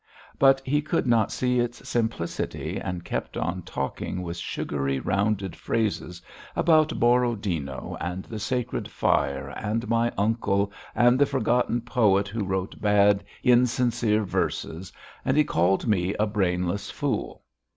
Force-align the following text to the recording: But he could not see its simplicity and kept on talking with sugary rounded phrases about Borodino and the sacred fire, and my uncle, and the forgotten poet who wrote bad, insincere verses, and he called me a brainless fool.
But 0.39 0.61
he 0.65 0.81
could 0.81 1.05
not 1.05 1.31
see 1.31 1.59
its 1.59 1.87
simplicity 1.87 2.79
and 2.81 3.05
kept 3.05 3.37
on 3.37 3.61
talking 3.61 4.23
with 4.23 4.37
sugary 4.37 4.99
rounded 4.99 5.55
phrases 5.55 6.23
about 6.55 6.99
Borodino 6.99 7.97
and 8.01 8.23
the 8.25 8.39
sacred 8.39 8.87
fire, 8.87 9.49
and 9.51 9.87
my 9.87 10.11
uncle, 10.17 10.71
and 10.95 11.19
the 11.19 11.27
forgotten 11.27 11.81
poet 11.81 12.27
who 12.27 12.43
wrote 12.43 12.81
bad, 12.81 13.23
insincere 13.43 14.23
verses, 14.23 14.91
and 15.23 15.37
he 15.37 15.43
called 15.43 15.85
me 15.85 16.15
a 16.15 16.25
brainless 16.25 16.89
fool. 16.89 17.43